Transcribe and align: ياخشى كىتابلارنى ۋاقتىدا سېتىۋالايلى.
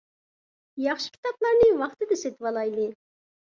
ياخشى 0.85 1.11
كىتابلارنى 1.17 1.69
ۋاقتىدا 1.83 2.19
سېتىۋالايلى. 2.25 2.91